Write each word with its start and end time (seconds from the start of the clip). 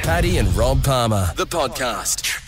Paddy 0.00 0.38
and 0.38 0.48
Rob 0.56 0.82
Palmer, 0.82 1.30
the 1.36 1.46
podcast. 1.46 2.38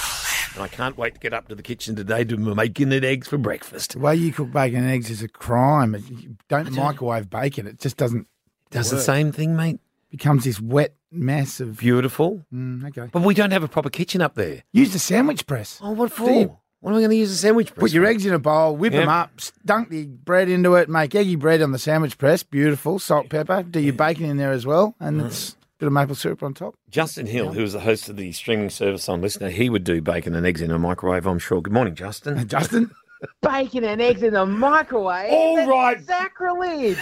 And 0.54 0.62
I 0.65 0.69
can't 0.69 0.96
wait 0.96 1.15
to 1.15 1.20
get 1.20 1.33
up 1.33 1.47
to 1.48 1.55
the 1.55 1.63
kitchen 1.63 1.94
today 1.94 2.24
to 2.24 2.36
making 2.36 2.90
it 2.93 3.05
eggs 3.05 3.28
for 3.28 3.39
breakfast. 3.39 3.93
The 3.93 3.98
way 4.01 4.17
you 4.17 4.32
cook 4.32 4.51
bacon 4.53 4.80
and 4.80 4.90
eggs 4.90 5.11
is 5.11 5.22
a 5.22 5.29
crime. 5.29 5.95
You 6.09 6.37
don't 6.49 6.72
microwave 6.72 7.29
bacon. 7.30 7.67
It 7.67 7.79
just 7.80 7.96
doesn't 7.96 8.27
Does 8.71 8.91
the 8.91 9.01
same 9.01 9.30
thing, 9.30 9.54
mate. 9.54 9.79
becomes 10.11 10.45
this 10.45 10.61
wet 10.61 10.95
mess 11.12 11.61
of. 11.61 11.79
Beautiful. 11.79 12.45
Mm, 12.53 12.88
okay. 12.88 13.08
But 13.12 13.22
we 13.22 13.35
don't 13.35 13.51
have 13.53 13.63
a 13.63 13.69
proper 13.69 13.90
kitchen 13.90 14.21
up 14.21 14.35
there. 14.35 14.63
Use 14.72 14.92
the 14.92 14.99
sandwich 14.99 15.47
press. 15.47 15.79
Oh, 15.83 15.90
what 15.92 16.14
Do 16.16 16.22
you- 16.24 16.46
for? 16.48 16.58
What 16.80 16.90
am 16.90 16.96
I 16.96 17.00
going 17.00 17.11
to 17.11 17.16
use 17.16 17.30
a 17.30 17.36
sandwich 17.36 17.68
press 17.74 17.80
Put 17.80 17.92
your 17.92 18.04
for? 18.04 18.11
eggs 18.11 18.26
in 18.26 18.34
a 18.34 18.38
bowl, 18.38 18.76
whip 18.76 18.92
Yep. 18.92 19.02
them 19.02 19.08
up, 19.08 19.30
dunk 19.64 19.88
the 19.88 20.04
bread 20.04 20.50
into 20.50 20.74
it, 20.74 20.88
make 20.90 21.14
eggy 21.14 21.34
bread 21.36 21.62
on 21.62 21.72
the 21.72 21.79
sandwich 21.79 22.18
press. 22.18 22.42
Beautiful. 22.42 22.98
Salt, 22.98 23.30
pepper. 23.30 23.62
Do 23.62 23.80
your 23.80 23.95
bacon 23.95 24.26
in 24.26 24.36
there 24.36 24.52
as 24.52 24.66
well, 24.66 24.95
and 25.00 25.20
Mm. 25.22 25.26
it's 25.26 25.56
a 25.62 25.63
bit 25.84 25.88
of 25.88 25.92
maple 25.92 26.14
syrup 26.14 26.42
on 26.42 26.54
top. 26.54 26.74
Justin 26.88 27.26
Hill, 27.26 27.52
who 27.52 27.60
was 27.60 27.74
the 27.74 27.80
host 27.80 28.08
of 28.08 28.16
the 28.16 28.32
streaming 28.32 28.70
service 28.70 29.06
on 29.08 29.20
LiSTNR, 29.20 29.50
he 29.50 29.68
would 29.68 29.84
do 29.84 30.00
bacon 30.00 30.34
and 30.34 30.46
eggs 30.46 30.62
in 30.62 30.70
a 30.70 30.79
microwave, 30.79 31.26
I'm 31.26 31.38
sure. 31.38 31.61
Good 31.61 31.75
morning, 31.75 31.94
Justin. 31.94 32.48
Justin, 32.48 32.91
bacon 33.42 33.84
and 33.84 34.01
eggs 34.01 34.23
in 34.23 34.33
the 34.33 34.47
microwave. 34.47 35.30
All 35.30 35.56
That's 35.56 35.69
right. 35.69 36.06
Sacrilege. 36.06 36.97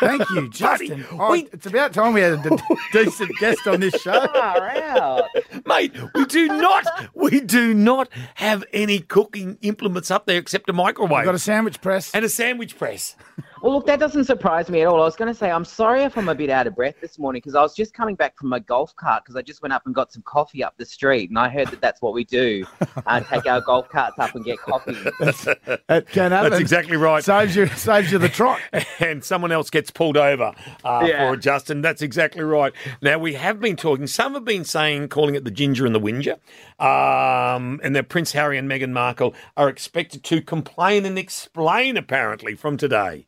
thank 0.00 0.28
you, 0.30 0.48
Justin. 0.50 1.06
Oh, 1.12 1.32
we- 1.32 1.48
It's 1.50 1.64
about 1.64 1.94
time 1.94 2.12
we 2.12 2.20
had 2.20 2.44
a 2.44 2.50
d- 2.50 2.56
decent 2.92 3.30
guest 3.38 3.66
on 3.66 3.80
this 3.80 3.94
show. 4.02 4.26
Far 4.26 4.68
out. 4.68 5.24
Mate, 5.64 5.94
we 6.14 6.26
do 6.26 6.48
not, 6.48 6.84
we 7.14 7.40
do 7.40 7.72
not 7.72 8.10
have 8.34 8.64
any 8.74 8.98
cooking 8.98 9.56
implements 9.62 10.10
up 10.10 10.26
there 10.26 10.36
except 10.38 10.68
a 10.68 10.74
microwave 10.74 11.24
Got 11.24 11.34
a 11.34 11.38
sandwich 11.38 11.80
press. 11.80 12.14
and 12.14 12.22
a 12.22 12.28
sandwich 12.28 12.78
press. 12.78 13.16
Well, 13.62 13.72
look, 13.72 13.86
that 13.86 13.98
doesn't 13.98 14.24
surprise 14.24 14.68
me 14.68 14.82
at 14.82 14.86
all. 14.86 15.00
I 15.00 15.04
was 15.04 15.16
going 15.16 15.32
to 15.32 15.38
say, 15.38 15.50
I'm 15.50 15.64
sorry 15.64 16.02
if 16.02 16.18
I'm 16.18 16.28
a 16.28 16.34
bit 16.34 16.50
out 16.50 16.66
of 16.66 16.76
breath 16.76 16.96
this 17.00 17.18
morning 17.18 17.40
because 17.40 17.54
I 17.54 17.62
was 17.62 17.74
just 17.74 17.94
coming 17.94 18.14
back 18.14 18.36
from 18.36 18.48
my 18.48 18.58
golf 18.58 18.94
cart 18.96 19.24
because 19.24 19.34
I 19.34 19.42
just 19.42 19.62
went 19.62 19.72
up 19.72 19.86
and 19.86 19.94
got 19.94 20.12
some 20.12 20.22
coffee 20.22 20.62
up 20.62 20.76
the 20.76 20.84
street. 20.84 21.30
And 21.30 21.38
I 21.38 21.48
heard 21.48 21.68
that 21.68 21.80
that's 21.80 22.02
what 22.02 22.12
we 22.12 22.24
do 22.24 22.66
uh, 23.06 23.20
take 23.20 23.46
our 23.46 23.60
golf 23.60 23.88
carts 23.88 24.18
up 24.18 24.34
and 24.34 24.44
get 24.44 24.58
coffee. 24.58 24.92
That 25.88 26.06
can 26.08 26.32
happen. 26.32 26.50
That's 26.50 26.60
exactly 26.60 26.96
right. 26.96 27.24
Saves 27.24 27.56
you, 27.56 27.66
saves 27.68 28.12
you 28.12 28.18
the 28.18 28.28
trot. 28.28 28.60
and 29.00 29.24
someone 29.24 29.52
else 29.52 29.70
gets 29.70 29.90
pulled 29.90 30.16
over 30.16 30.52
uh, 30.84 31.04
Yeah. 31.06 31.30
for 31.30 31.36
Justin. 31.36 31.80
That's 31.80 32.02
exactly 32.02 32.42
right. 32.42 32.72
Now, 33.00 33.18
we 33.18 33.34
have 33.34 33.60
been 33.60 33.76
talking, 33.76 34.06
some 34.06 34.34
have 34.34 34.44
been 34.44 34.64
saying, 34.64 35.08
calling 35.08 35.34
it 35.34 35.44
the 35.44 35.50
ginger 35.50 35.86
and 35.86 35.94
the 35.94 35.98
whinger, 36.00 36.36
um, 36.78 37.80
and 37.82 37.96
that 37.96 38.08
Prince 38.08 38.32
Harry 38.32 38.58
and 38.58 38.68
Meghan 38.70 38.90
Markle 38.92 39.34
are 39.56 39.68
expected 39.68 40.22
to 40.24 40.42
complain 40.42 41.06
and 41.06 41.18
explain, 41.18 41.96
apparently, 41.96 42.54
from 42.54 42.76
today. 42.76 43.26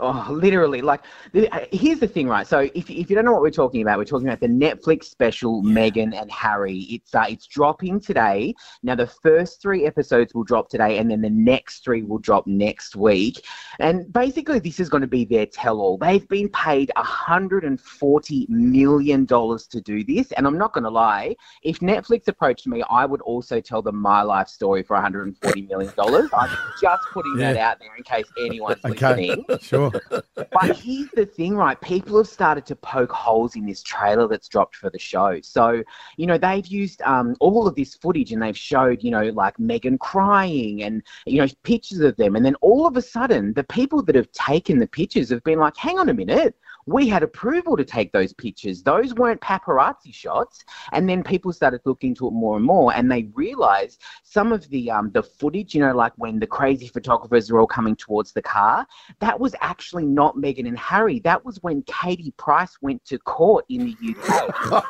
Oh, 0.00 0.26
literally. 0.30 0.80
Like, 0.80 1.00
uh, 1.34 1.60
here's 1.72 1.98
the 1.98 2.06
thing, 2.06 2.28
right? 2.28 2.46
So, 2.46 2.60
if, 2.74 2.88
if 2.90 3.10
you 3.10 3.16
don't 3.16 3.24
know 3.24 3.32
what 3.32 3.42
we're 3.42 3.50
talking 3.50 3.82
about, 3.82 3.98
we're 3.98 4.04
talking 4.04 4.28
about 4.28 4.40
the 4.40 4.46
Netflix 4.46 5.04
special 5.04 5.62
Meghan 5.62 6.14
and 6.18 6.30
Harry. 6.30 6.80
It's 6.90 7.14
uh, 7.14 7.26
it's 7.28 7.46
dropping 7.46 8.00
today. 8.00 8.54
Now, 8.82 8.94
the 8.94 9.06
first 9.06 9.60
three 9.60 9.86
episodes 9.86 10.34
will 10.34 10.44
drop 10.44 10.68
today, 10.68 10.98
and 10.98 11.10
then 11.10 11.20
the 11.20 11.30
next 11.30 11.84
three 11.84 12.02
will 12.02 12.18
drop 12.18 12.46
next 12.46 12.96
week. 12.96 13.44
And 13.80 14.12
basically, 14.12 14.58
this 14.60 14.78
is 14.80 14.88
going 14.88 15.00
to 15.00 15.08
be 15.08 15.24
their 15.24 15.46
tell-all. 15.46 15.98
They've 15.98 16.28
been 16.28 16.48
paid 16.50 16.90
140 16.96 18.46
million 18.48 19.24
dollars 19.24 19.66
to 19.68 19.80
do 19.80 20.04
this, 20.04 20.32
and 20.32 20.46
I'm 20.46 20.58
not 20.58 20.72
going 20.72 20.84
to 20.84 20.90
lie. 20.90 21.34
If 21.62 21.80
Netflix 21.80 22.28
approached 22.28 22.66
me, 22.66 22.82
I 22.88 23.04
would 23.04 23.20
also 23.22 23.60
tell 23.60 23.82
them 23.82 23.96
my 23.96 24.22
life 24.22 24.48
story 24.48 24.82
for 24.82 24.94
140 24.94 25.62
million 25.62 25.92
dollars. 25.96 26.30
I'm 26.32 26.50
just 26.80 27.02
putting 27.12 27.36
that 27.36 27.56
out 27.56 27.78
there 27.80 27.96
in 27.96 28.04
case 28.04 28.26
anyone's 28.38 28.78
Okay. 28.84 29.34
listening. 29.34 29.44
Sure. 29.60 29.87
But 30.52 30.76
here's 30.78 31.10
the 31.10 31.26
thing, 31.26 31.56
right? 31.56 31.80
People 31.80 32.16
have 32.16 32.28
started 32.28 32.64
to 32.66 32.76
poke 32.76 33.12
holes 33.12 33.54
in 33.54 33.66
this 33.66 33.82
trailer 33.82 34.26
that's 34.26 34.48
dropped 34.48 34.76
for 34.76 34.88
the 34.88 34.98
show. 34.98 35.40
So, 35.42 35.82
you 36.16 36.26
know, 36.26 36.38
they've 36.38 36.66
used 36.66 37.02
um, 37.02 37.36
all 37.38 37.66
of 37.66 37.74
this 37.74 37.94
footage 37.94 38.32
and 38.32 38.42
they've 38.42 38.56
showed, 38.56 39.02
you 39.02 39.10
know, 39.10 39.24
like 39.30 39.56
Meghan 39.58 39.98
crying 39.98 40.82
and, 40.82 41.02
you 41.26 41.40
know, 41.40 41.48
pictures 41.64 42.00
of 42.00 42.16
them. 42.16 42.34
And 42.34 42.44
then 42.44 42.54
all 42.56 42.86
of 42.86 42.96
a 42.96 43.02
sudden, 43.02 43.52
the 43.52 43.64
people 43.64 44.02
that 44.04 44.14
have 44.14 44.30
taken 44.32 44.78
the 44.78 44.86
pictures 44.86 45.28
have 45.30 45.44
been 45.44 45.58
like, 45.58 45.76
hang 45.76 45.98
on 45.98 46.08
a 46.08 46.14
minute. 46.14 46.54
We 46.88 47.06
had 47.06 47.22
approval 47.22 47.76
to 47.76 47.84
take 47.84 48.12
those 48.12 48.32
pictures. 48.32 48.82
Those 48.82 49.12
weren't 49.14 49.42
paparazzi 49.42 50.12
shots. 50.12 50.64
And 50.92 51.06
then 51.08 51.22
people 51.22 51.52
started 51.52 51.82
looking 51.84 52.10
into 52.10 52.26
it 52.26 52.32
more 52.32 52.56
and 52.56 52.64
more, 52.64 52.94
and 52.94 53.10
they 53.10 53.24
realized 53.34 54.00
some 54.22 54.52
of 54.52 54.68
the 54.70 54.90
um, 54.90 55.10
the 55.12 55.22
footage, 55.22 55.74
you 55.74 55.82
know, 55.82 55.94
like 55.94 56.12
when 56.16 56.38
the 56.38 56.46
crazy 56.46 56.88
photographers 56.88 57.50
are 57.50 57.58
all 57.58 57.66
coming 57.66 57.94
towards 57.94 58.32
the 58.32 58.40
car, 58.40 58.86
that 59.20 59.38
was 59.38 59.54
actually 59.60 60.06
not 60.06 60.36
Meghan 60.36 60.66
and 60.66 60.78
Harry. 60.78 61.18
That 61.20 61.44
was 61.44 61.62
when 61.62 61.82
Katie 61.82 62.32
Price 62.38 62.78
went 62.80 63.04
to 63.06 63.18
court 63.18 63.66
in 63.68 63.84
the 63.86 63.96
UK. 64.10 64.84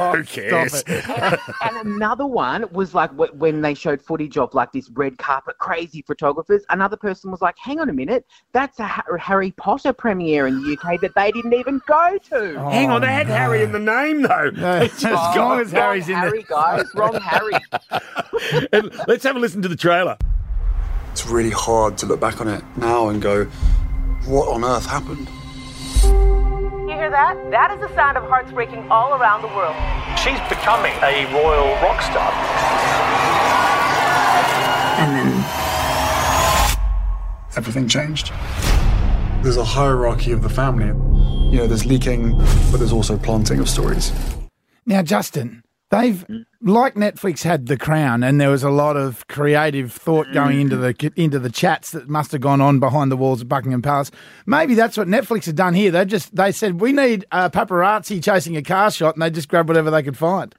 Who 0.16 0.24
cares? 0.24 0.82
and, 0.84 1.38
and 1.62 1.86
another 1.86 2.26
one 2.26 2.70
was 2.72 2.94
like 2.94 3.10
when 3.12 3.60
they 3.60 3.74
showed 3.74 4.00
footage 4.00 4.38
of 4.38 4.54
like 4.54 4.70
this 4.72 4.88
red 4.90 5.18
carpet 5.18 5.58
crazy 5.58 6.02
photographers. 6.02 6.62
Another 6.68 6.96
person 6.96 7.30
was 7.30 7.40
like, 7.40 7.56
"Hang 7.58 7.80
on 7.80 7.88
a 7.88 7.92
minute, 7.92 8.24
that's 8.52 8.78
a 8.78 8.86
Harry 9.18 9.50
Potter 9.52 9.92
premiere 9.92 10.46
in 10.46 10.59
the 10.62 10.72
UK 10.76 11.00
that 11.00 11.14
they 11.14 11.30
didn't 11.32 11.54
even 11.54 11.80
go 11.86 12.18
to." 12.30 12.54
Oh, 12.56 12.68
Hang 12.70 12.90
on, 12.90 13.00
they 13.00 13.06
had 13.08 13.26
Oh, 13.26 13.30
no. 13.30 13.34
Harry 13.36 13.62
in 13.62 13.72
the 13.72 13.78
name, 13.78 14.22
though. 14.22 14.50
No, 14.50 14.76
It's 14.82 15.00
just 15.00 15.06
as 15.06 15.34
gone. 15.34 15.60
as 15.60 15.70
Harry's 15.72 16.08
wrong 16.08 16.16
in 16.16 16.22
Harry, 16.22 16.46
there. 16.48 16.58
guys, 16.58 16.86
wrong 16.94 17.14
Harry. 17.20 17.52
And 18.72 18.90
Let's 19.06 19.24
have 19.24 19.36
a 19.36 19.38
listen 19.38 19.60
to 19.62 19.68
the 19.68 19.76
trailer. 19.76 20.16
It's 21.12 21.26
really 21.26 21.50
hard 21.50 21.98
to 21.98 22.06
look 22.06 22.20
back 22.20 22.40
on 22.40 22.48
it 22.48 22.62
now 22.76 23.08
and 23.08 23.20
go, 23.20 23.44
what 24.26 24.48
on 24.48 24.64
earth 24.64 24.86
happened? 24.86 25.28
You 26.88 26.96
hear 26.96 27.10
that? 27.10 27.36
That 27.50 27.70
is 27.72 27.80
the 27.80 27.94
sound 27.94 28.16
of 28.16 28.24
hearts 28.24 28.52
breaking 28.52 28.90
all 28.90 29.14
around 29.14 29.42
the 29.42 29.48
world. 29.48 29.74
She's 30.18 30.38
becoming 30.48 30.92
a 31.02 31.26
royal 31.34 31.68
rock 31.82 32.00
star. 32.02 32.30
And 35.00 35.16
then 35.16 35.44
Everything 37.56 37.88
changed. 37.88 38.30
There's 39.42 39.56
a 39.56 39.64
hierarchy 39.64 40.32
of 40.32 40.42
the 40.42 40.50
family. 40.50 40.88
You 41.50 41.58
know, 41.58 41.66
there's 41.66 41.86
leaking, 41.86 42.36
but 42.70 42.76
there's 42.76 42.92
also 42.92 43.16
planting 43.16 43.58
of 43.58 43.70
stories. 43.70 44.12
Now, 44.84 45.02
Justin, 45.02 45.64
they've 45.90 46.26
like 46.60 46.94
Netflix 46.94 47.42
had 47.42 47.66
The 47.66 47.78
Crown, 47.78 48.22
and 48.22 48.38
there 48.38 48.50
was 48.50 48.62
a 48.62 48.70
lot 48.70 48.98
of 48.98 49.26
creative 49.28 49.92
thought 49.92 50.30
going 50.34 50.60
into 50.60 50.76
the 50.76 51.12
into 51.16 51.38
the 51.38 51.48
chats 51.48 51.92
that 51.92 52.08
must 52.08 52.32
have 52.32 52.42
gone 52.42 52.60
on 52.60 52.80
behind 52.80 53.10
the 53.10 53.16
walls 53.16 53.40
of 53.40 53.48
Buckingham 53.48 53.80
Palace. 53.80 54.10
Maybe 54.44 54.74
that's 54.74 54.98
what 54.98 55.08
Netflix 55.08 55.46
had 55.46 55.56
done 55.56 55.72
here. 55.72 55.90
They 55.90 56.04
just 56.04 56.36
they 56.36 56.52
said 56.52 56.80
we 56.80 56.92
need 56.92 57.24
a 57.32 57.48
paparazzi 57.48 58.22
chasing 58.22 58.58
a 58.58 58.62
car 58.62 58.90
shot, 58.90 59.14
and 59.14 59.22
they 59.22 59.30
just 59.30 59.48
grabbed 59.48 59.68
whatever 59.68 59.90
they 59.90 60.02
could 60.02 60.18
find. 60.18 60.54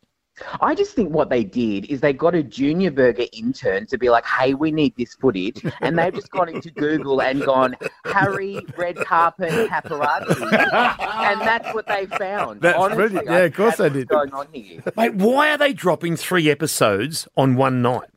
I 0.61 0.75
just 0.75 0.95
think 0.95 1.11
what 1.11 1.29
they 1.29 1.43
did 1.43 1.85
is 1.85 2.01
they 2.01 2.13
got 2.13 2.35
a 2.35 2.43
junior 2.43 2.91
burger 2.91 3.25
intern 3.33 3.85
to 3.87 3.97
be 3.97 4.09
like, 4.09 4.25
hey, 4.25 4.53
we 4.53 4.71
need 4.71 4.95
this 4.97 5.13
footage. 5.13 5.63
And 5.81 5.97
they've 5.97 6.13
just 6.13 6.31
gone 6.31 6.49
into 6.49 6.71
Google 6.71 7.21
and 7.21 7.43
gone, 7.43 7.75
Harry, 8.05 8.59
red 8.77 8.95
carpet, 8.97 9.51
paparazzi. 9.69 10.41
and 10.51 11.41
that's 11.41 11.73
what 11.73 11.87
they 11.87 12.05
found. 12.05 12.61
That's 12.61 12.77
Honestly, 12.77 12.97
brilliant. 13.07 13.29
I 13.29 13.39
Yeah, 13.39 13.43
of 13.45 13.53
course 13.55 13.77
they 13.77 13.89
did. 13.89 14.07
going 14.07 14.33
on 14.33 14.47
here. 14.53 14.83
Mate, 14.95 15.15
why 15.15 15.49
are 15.51 15.57
they 15.57 15.73
dropping 15.73 16.15
three 16.17 16.49
episodes 16.49 17.27
on 17.35 17.55
one 17.55 17.81
night? 17.81 18.09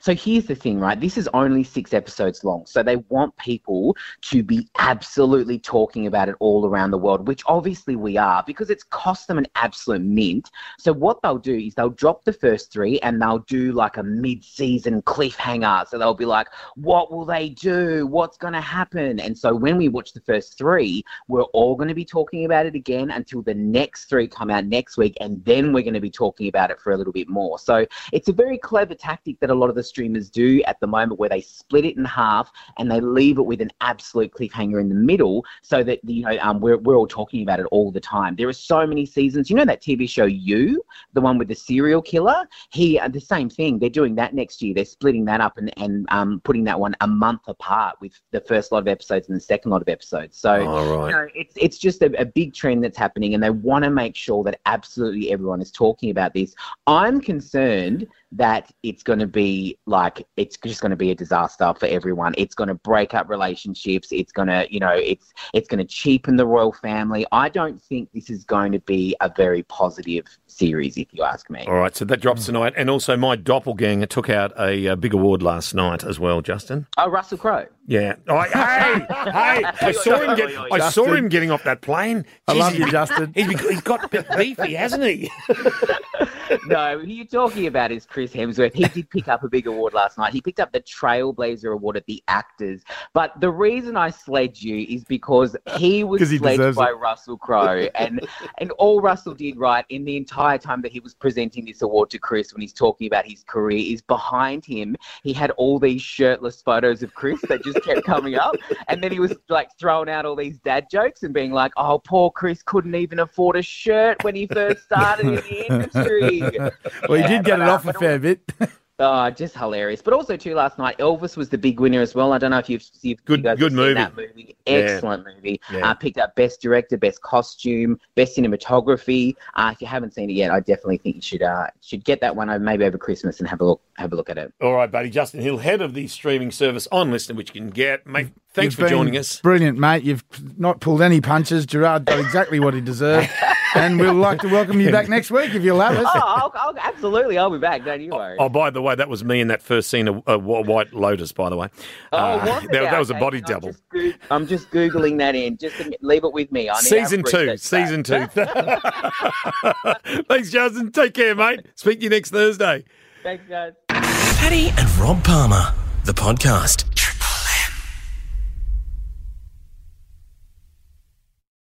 So 0.00 0.14
here's 0.14 0.46
the 0.46 0.54
thing, 0.54 0.80
right? 0.80 0.98
This 0.98 1.18
is 1.18 1.28
only 1.34 1.64
six 1.64 1.92
episodes 1.92 2.44
long. 2.44 2.66
So 2.66 2.82
they 2.82 2.96
want 3.08 3.36
people 3.36 3.96
to 4.22 4.42
be 4.42 4.68
absolutely 4.78 5.58
talking 5.58 6.06
about 6.06 6.28
it 6.28 6.34
all 6.40 6.66
around 6.66 6.90
the 6.90 6.98
world, 6.98 7.28
which 7.28 7.42
obviously 7.46 7.96
we 7.96 8.16
are 8.16 8.42
because 8.46 8.70
it's 8.70 8.84
cost 8.84 9.28
them 9.28 9.38
an 9.38 9.46
absolute 9.54 10.02
mint. 10.02 10.50
So 10.78 10.92
what 10.92 11.20
they'll 11.22 11.38
do 11.38 11.56
is 11.56 11.74
they'll 11.74 11.90
drop 11.90 12.24
the 12.24 12.32
first 12.32 12.72
three 12.72 12.98
and 13.00 13.20
they'll 13.20 13.40
do 13.40 13.72
like 13.72 13.96
a 13.96 14.02
mid 14.02 14.44
season 14.44 15.02
cliffhanger. 15.02 15.88
So 15.88 15.98
they'll 15.98 16.14
be 16.14 16.24
like, 16.24 16.48
what 16.76 17.10
will 17.10 17.24
they 17.24 17.50
do? 17.50 18.06
What's 18.06 18.36
going 18.36 18.54
to 18.54 18.60
happen? 18.60 19.20
And 19.20 19.36
so 19.36 19.54
when 19.54 19.76
we 19.76 19.88
watch 19.88 20.12
the 20.12 20.20
first 20.20 20.58
three, 20.58 21.04
we're 21.28 21.42
all 21.42 21.76
going 21.76 21.88
to 21.88 21.94
be 21.94 22.04
talking 22.04 22.44
about 22.44 22.66
it 22.66 22.74
again 22.74 23.10
until 23.10 23.42
the 23.42 23.54
next 23.54 24.06
three 24.06 24.28
come 24.28 24.50
out 24.50 24.66
next 24.66 24.96
week. 24.96 25.16
And 25.20 25.44
then 25.44 25.72
we're 25.72 25.82
going 25.82 25.94
to 25.94 26.00
be 26.00 26.10
talking 26.10 26.48
about 26.48 26.70
it 26.70 26.80
for 26.80 26.92
a 26.92 26.96
little 26.96 27.12
bit 27.12 27.28
more. 27.28 27.58
So 27.58 27.86
it's 28.12 28.28
a 28.28 28.32
very 28.32 28.58
clever 28.58 28.94
tactic 28.94 29.38
that 29.40 29.50
a 29.50 29.54
lot 29.54 29.65
of 29.70 29.76
the 29.76 29.82
streamers 29.82 30.30
do 30.30 30.62
at 30.66 30.78
the 30.80 30.86
moment 30.86 31.18
where 31.18 31.28
they 31.28 31.40
split 31.40 31.84
it 31.84 31.96
in 31.96 32.04
half 32.04 32.50
and 32.78 32.90
they 32.90 33.00
leave 33.00 33.38
it 33.38 33.42
with 33.42 33.60
an 33.60 33.70
absolute 33.80 34.32
cliffhanger 34.32 34.80
in 34.80 34.88
the 34.88 34.94
middle 34.94 35.44
so 35.62 35.82
that 35.82 36.00
you 36.04 36.22
know 36.22 36.36
um, 36.40 36.60
we're, 36.60 36.78
we're 36.78 36.96
all 36.96 37.06
talking 37.06 37.42
about 37.42 37.60
it 37.60 37.66
all 37.70 37.90
the 37.90 38.00
time. 38.00 38.36
There 38.36 38.48
are 38.48 38.52
so 38.52 38.86
many 38.86 39.06
seasons. 39.06 39.50
You 39.50 39.56
know 39.56 39.64
that 39.64 39.82
tv 39.82 40.08
show 40.08 40.26
you 40.26 40.82
the 41.12 41.20
one 41.20 41.38
with 41.38 41.48
the 41.48 41.54
serial 41.54 42.02
killer? 42.02 42.46
He 42.70 42.98
uh, 42.98 43.08
the 43.08 43.20
same 43.20 43.48
thing. 43.48 43.78
They're 43.78 43.90
doing 43.90 44.14
that 44.16 44.34
next 44.34 44.62
year. 44.62 44.74
They're 44.74 44.84
splitting 44.84 45.24
that 45.26 45.40
up 45.40 45.58
and, 45.58 45.72
and 45.78 46.06
um, 46.10 46.40
putting 46.44 46.64
that 46.64 46.78
one 46.78 46.94
a 47.00 47.06
month 47.06 47.42
apart 47.48 47.96
with 48.00 48.12
the 48.30 48.40
first 48.40 48.72
lot 48.72 48.78
of 48.78 48.88
episodes 48.88 49.28
and 49.28 49.36
the 49.36 49.40
second 49.40 49.70
lot 49.70 49.82
of 49.82 49.88
episodes. 49.88 50.36
So 50.38 50.50
right. 50.52 51.06
you 51.06 51.12
know, 51.12 51.28
it's 51.34 51.54
it's 51.56 51.78
just 51.78 52.02
a, 52.02 52.20
a 52.20 52.24
big 52.24 52.54
trend 52.54 52.84
that's 52.84 52.98
happening, 52.98 53.34
and 53.34 53.42
they 53.42 53.50
want 53.50 53.84
to 53.84 53.90
make 53.90 54.16
sure 54.16 54.44
that 54.44 54.60
absolutely 54.66 55.32
everyone 55.32 55.60
is 55.60 55.70
talking 55.70 56.10
about 56.10 56.34
this. 56.34 56.54
I'm 56.86 57.20
concerned 57.20 58.06
that 58.36 58.70
it's 58.82 59.02
going 59.02 59.18
to 59.18 59.26
be 59.26 59.78
like 59.86 60.26
it's 60.36 60.56
just 60.56 60.80
going 60.80 60.90
to 60.90 60.96
be 60.96 61.10
a 61.10 61.14
disaster 61.14 61.72
for 61.78 61.86
everyone. 61.86 62.34
It's 62.36 62.54
going 62.54 62.68
to 62.68 62.74
break 62.74 63.14
up 63.14 63.28
relationships. 63.28 64.08
It's 64.12 64.32
going 64.32 64.48
to, 64.48 64.66
you 64.70 64.80
know, 64.80 64.92
it's 64.92 65.32
it's 65.52 65.68
going 65.68 65.78
to 65.78 65.84
cheapen 65.84 66.36
the 66.36 66.46
royal 66.46 66.72
family. 66.72 67.26
I 67.32 67.48
don't 67.48 67.80
think 67.82 68.10
this 68.12 68.30
is 68.30 68.44
going 68.44 68.72
to 68.72 68.80
be 68.80 69.16
a 69.20 69.32
very 69.34 69.62
positive 69.64 70.26
series, 70.46 70.96
if 70.96 71.08
you 71.12 71.22
ask 71.22 71.50
me. 71.50 71.64
All 71.66 71.74
right, 71.74 71.94
so 71.94 72.04
that 72.04 72.20
drops 72.20 72.46
tonight, 72.46 72.74
and 72.76 72.88
also 72.90 73.16
my 73.16 73.36
doppelganger 73.36 74.06
took 74.06 74.30
out 74.30 74.52
a, 74.58 74.88
uh 74.88 74.96
big 74.96 75.14
award 75.14 75.42
last 75.42 75.74
night 75.74 76.04
as 76.04 76.18
well, 76.18 76.40
Justin. 76.40 76.86
Oh, 76.96 77.08
Russell 77.08 77.38
Crowe. 77.38 77.66
Yeah. 77.86 78.16
Oh, 78.28 78.40
hey, 78.40 78.50
hey! 78.50 79.64
I 79.80 79.92
saw 79.92 80.20
him 80.20 80.36
get. 80.36 80.72
I 80.72 80.90
saw 80.90 81.12
him 81.12 81.28
getting 81.28 81.50
off 81.50 81.62
that 81.64 81.82
plane. 81.82 82.24
I 82.48 82.54
Jeez, 82.54 82.58
love 82.58 82.74
you, 82.76 82.90
Justin. 82.90 83.32
He's, 83.34 83.60
he's 83.60 83.80
got 83.80 84.10
bit 84.10 84.26
beefy, 84.36 84.74
hasn't 84.74 85.04
he? 85.04 85.30
no, 86.66 86.98
who 86.98 87.06
you're 87.06 87.26
talking 87.26 87.66
about 87.66 87.92
is 87.92 88.06
Chris 88.06 88.32
Hemsworth. 88.32 88.74
He 88.74 88.84
did 88.88 89.10
pick 89.10 89.28
up 89.28 89.42
a 89.42 89.48
big 89.48 89.66
award 89.66 89.94
last 89.94 90.18
night. 90.18 90.32
He 90.32 90.40
picked 90.40 90.60
up 90.60 90.72
the 90.72 90.80
Trailblazer 90.80 91.72
Award 91.72 91.96
at 91.96 92.06
the 92.06 92.22
AACTAs. 92.28 92.82
But 93.12 93.40
the 93.40 93.50
reason 93.50 93.96
I 93.96 94.10
sledged 94.10 94.62
you 94.62 94.86
is 94.88 95.04
because 95.04 95.56
he 95.76 96.04
was 96.04 96.28
he 96.28 96.38
sledged 96.38 96.76
by 96.76 96.90
it. 96.90 96.98
Russell 96.98 97.36
Crowe. 97.36 97.88
And 97.96 98.26
and 98.58 98.70
all 98.72 99.00
Russell 99.00 99.34
did 99.34 99.56
right 99.58 99.84
in 99.88 100.04
the 100.04 100.16
entire 100.16 100.58
time 100.58 100.82
that 100.82 100.92
he 100.92 101.00
was 101.00 101.14
presenting 101.14 101.64
this 101.64 101.82
award 101.82 102.10
to 102.10 102.18
Chris 102.18 102.52
when 102.52 102.60
he's 102.60 102.72
talking 102.72 103.06
about 103.06 103.26
his 103.26 103.42
career 103.44 103.92
is 103.92 104.02
behind 104.02 104.64
him, 104.64 104.96
he 105.22 105.32
had 105.32 105.50
all 105.52 105.78
these 105.78 106.02
shirtless 106.02 106.62
photos 106.62 107.02
of 107.02 107.14
Chris 107.14 107.40
that 107.48 107.62
just 107.64 107.82
kept 107.82 108.04
coming 108.04 108.34
up. 108.34 108.54
And 108.88 109.02
then 109.02 109.10
he 109.10 109.18
was 109.18 109.34
like 109.48 109.68
throwing 109.78 110.08
out 110.08 110.26
all 110.26 110.36
these 110.36 110.58
dad 110.58 110.86
jokes 110.90 111.22
and 111.22 111.34
being 111.34 111.52
like, 111.52 111.72
oh, 111.76 111.98
poor 111.98 112.30
Chris 112.30 112.62
couldn't 112.62 112.94
even 112.94 113.18
afford 113.18 113.56
a 113.56 113.62
shirt 113.62 114.22
when 114.22 114.34
he 114.34 114.46
first 114.46 114.84
started 114.84 115.26
in 115.26 115.34
the 115.34 115.66
industry. 115.66 116.35
Well, 117.08 117.20
he 117.22 117.26
did 117.28 117.44
get 117.44 117.60
it 117.60 117.68
uh, 117.68 117.72
off 117.74 117.86
a 117.86 117.92
fair 117.92 118.18
bit. 118.18 118.40
Oh, 118.98 119.28
just 119.28 119.54
hilarious. 119.54 120.00
But 120.00 120.14
also 120.14 120.38
too, 120.38 120.54
last 120.54 120.78
night 120.78 120.96
Elvis 120.96 121.36
was 121.36 121.50
the 121.50 121.58
big 121.58 121.80
winner 121.80 122.00
as 122.00 122.14
well. 122.14 122.32
I 122.32 122.38
don't 122.38 122.50
know 122.50 122.56
if 122.58 122.70
you've, 122.70 122.82
if 123.02 123.22
Good- 123.26 123.40
you 123.40 123.44
guys 123.44 123.58
good 123.58 123.72
have 123.72 123.72
seen 123.72 123.76
movie. 123.76 123.94
that 123.94 124.16
movie. 124.16 124.56
Yeah. 124.66 124.72
Excellent 124.74 125.26
movie. 125.26 125.60
Yeah. 125.70 125.90
Uh, 125.90 125.94
picked 125.94 126.16
up 126.16 126.34
best 126.34 126.62
director, 126.62 126.96
best 126.96 127.20
costume, 127.20 128.00
best 128.14 128.38
cinematography. 128.38 129.34
Uh, 129.54 129.70
if 129.74 129.82
you 129.82 129.86
haven't 129.86 130.14
seen 130.14 130.30
it 130.30 130.32
yet, 130.32 130.50
I 130.50 130.60
definitely 130.60 130.96
think 130.96 131.16
you 131.16 131.20
should 131.20 131.42
uh, 131.42 131.66
should 131.82 132.04
get 132.06 132.22
that 132.22 132.34
one 132.36 132.48
uh, 132.48 132.58
maybe 132.58 132.86
over 132.86 132.96
Christmas 132.96 133.38
and 133.38 133.46
have 133.46 133.60
a 133.60 133.66
look 133.66 133.82
have 133.98 134.14
a 134.14 134.16
look 134.16 134.30
at 134.30 134.38
it. 134.38 134.54
All 134.62 134.72
right, 134.72 134.90
buddy. 134.90 135.10
Justin 135.10 135.42
Hill, 135.42 135.58
head 135.58 135.82
of 135.82 135.92
the 135.92 136.06
streaming 136.08 136.50
service 136.50 136.88
on 136.90 137.10
LiSTNR, 137.10 137.36
which 137.36 137.54
you 137.54 137.60
can 137.60 137.68
get. 137.68 138.06
Mate, 138.06 138.30
thanks 138.54 138.72
You've 138.72 138.74
for 138.76 138.82
been 138.84 138.98
joining 138.98 139.16
us. 139.18 139.42
Brilliant, 139.42 139.76
mate. 139.76 140.04
You've 140.04 140.24
not 140.58 140.80
pulled 140.80 141.02
any 141.02 141.20
punches. 141.20 141.66
Gerard 141.66 142.06
got 142.06 142.18
exactly 142.18 142.60
what 142.60 142.72
he 142.72 142.80
deserved. 142.80 143.28
and 143.76 143.98
we'll 144.00 144.14
like 144.14 144.40
to 144.40 144.48
welcome 144.48 144.80
you 144.80 144.90
back 144.90 145.08
next 145.08 145.30
week 145.30 145.54
if 145.54 145.62
you'll 145.62 145.80
have 145.80 145.96
us. 145.96 146.06
Oh, 146.06 146.20
I'll, 146.24 146.52
I'll, 146.54 146.78
absolutely, 146.78 147.38
I'll 147.38 147.50
be 147.50 147.58
back. 147.58 147.84
Don't 147.84 148.00
you 148.00 148.10
worry. 148.10 148.36
Oh, 148.38 148.48
by 148.48 148.70
the 148.70 148.82
way, 148.82 148.94
that 148.94 149.08
was 149.08 149.24
me 149.24 149.40
in 149.40 149.48
that 149.48 149.62
first 149.62 149.90
scene 149.90 150.08
of 150.08 150.22
uh, 150.28 150.38
White 150.38 150.92
Lotus, 150.94 151.32
by 151.32 151.48
the 151.50 151.56
way. 151.56 151.68
Oh, 152.12 152.16
Uh, 152.18 152.44
that, 152.44 152.70
that 152.72 152.98
was 152.98 153.10
a 153.10 153.14
body 153.14 153.38
I'm 153.38 153.44
double. 153.44 153.68
Just 153.70 153.88
goo- 153.90 154.14
I'm 154.30 154.46
just 154.46 154.70
googling 154.70 155.18
that 155.18 155.34
in. 155.34 155.56
Just 155.56 155.76
leave 156.00 156.24
it 156.24 156.32
with 156.32 156.50
me. 156.52 156.68
I 156.70 156.74
need 156.74 156.82
Season 156.82 157.22
two. 157.22 157.56
Season 157.56 158.02
back. 158.02 158.34
two. 158.34 160.22
Thanks, 160.28 160.50
Justin. 160.50 160.92
Take 160.92 161.14
care, 161.14 161.34
mate. 161.34 161.60
Speak 161.74 161.98
to 162.00 162.04
you 162.04 162.10
next 162.10 162.30
Thursday. 162.30 162.84
Thanks, 163.22 163.44
guys. 163.48 163.72
Paddy 163.88 164.68
and 164.76 164.88
Rob 164.98 165.22
Palmer, 165.24 165.74
the 166.04 166.12
podcast. 166.12 166.95